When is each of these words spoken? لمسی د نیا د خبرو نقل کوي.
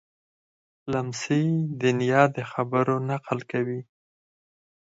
لمسی 0.91 1.45
د 1.81 1.83
نیا 1.99 2.23
د 2.35 2.37
خبرو 2.51 2.95
نقل 3.09 3.39
کوي. 3.51 3.81